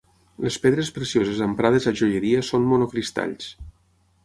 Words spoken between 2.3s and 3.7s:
són monocristalls.